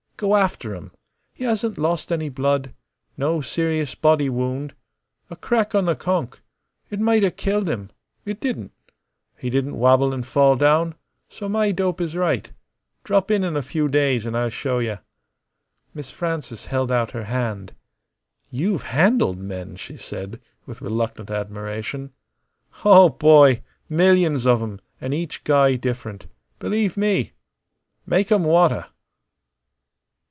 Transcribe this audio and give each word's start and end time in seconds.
Go 0.17 0.35
after 0.35 0.75
'em. 0.75 0.91
He 1.33 1.45
hasn't 1.45 1.79
lost 1.79 2.11
any 2.11 2.29
blood. 2.29 2.75
No 3.17 3.41
serious 3.41 3.95
body 3.95 4.29
wound. 4.29 4.75
A 5.31 5.35
crack 5.35 5.73
on 5.73 5.85
the 5.85 5.95
conk. 5.95 6.39
It 6.91 6.99
mighta 6.99 7.31
killed 7.31 7.67
him. 7.67 7.89
It 8.23 8.39
didn't. 8.39 8.71
He 9.39 9.49
didn't 9.49 9.79
wabble 9.79 10.13
an' 10.13 10.21
fall 10.21 10.57
down. 10.57 10.93
So 11.27 11.49
my 11.49 11.71
dope 11.71 11.99
is 11.99 12.15
right. 12.15 12.51
Drop 13.03 13.31
in 13.31 13.43
in 13.43 13.57
a 13.57 13.63
few 13.63 13.87
days 13.87 14.27
an' 14.27 14.35
I'll 14.35 14.51
show 14.51 14.77
yuh." 14.77 14.99
Miss 15.95 16.11
Frances 16.11 16.65
held 16.65 16.91
out 16.91 17.13
her 17.13 17.23
hand. 17.25 17.73
"You've 18.51 18.83
handled 18.83 19.39
men," 19.39 19.75
she 19.75 19.97
said, 19.97 20.39
with 20.67 20.81
reluctant 20.83 21.31
admiration. 21.31 22.11
"Oh, 22.85 23.09
boy! 23.09 23.63
millions 23.89 24.45
of 24.45 24.61
'em, 24.61 24.81
an' 25.01 25.13
each 25.13 25.43
guy 25.43 25.77
different. 25.77 26.27
Believe 26.59 26.95
me! 26.95 27.31
Make 28.05 28.31
'em 28.31 28.43
wanta." 28.43 28.85